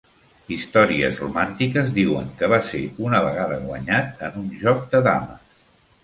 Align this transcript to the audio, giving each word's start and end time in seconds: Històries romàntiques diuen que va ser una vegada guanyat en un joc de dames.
Històries 0.53 1.19
romàntiques 1.23 1.91
diuen 1.97 2.31
que 2.39 2.49
va 2.53 2.57
ser 2.69 2.81
una 3.09 3.19
vegada 3.25 3.59
guanyat 3.67 4.25
en 4.29 4.39
un 4.45 4.47
joc 4.63 4.81
de 4.95 5.03
dames. 5.09 5.53